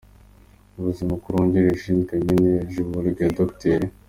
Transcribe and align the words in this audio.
Umuyobozi 0.71 1.01
mukuru 1.11 1.33
wungirije 1.35 1.73
ushinzwe 1.77 2.13
mine 2.25 2.49
na 2.57 2.63
jewologi, 2.71 3.23
Dr. 3.37 3.79